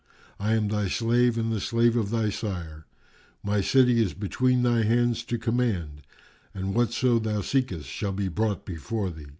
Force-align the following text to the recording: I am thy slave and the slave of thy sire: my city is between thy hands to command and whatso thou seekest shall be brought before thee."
I 0.39 0.55
am 0.55 0.67
thy 0.67 0.87
slave 0.87 1.37
and 1.37 1.51
the 1.53 1.59
slave 1.59 1.95
of 1.95 2.09
thy 2.09 2.31
sire: 2.31 2.87
my 3.43 3.61
city 3.61 4.01
is 4.01 4.15
between 4.15 4.63
thy 4.63 4.81
hands 4.81 5.23
to 5.25 5.37
command 5.37 6.01
and 6.55 6.73
whatso 6.73 7.19
thou 7.19 7.41
seekest 7.41 7.87
shall 7.87 8.11
be 8.11 8.27
brought 8.27 8.65
before 8.65 9.11
thee." 9.11 9.27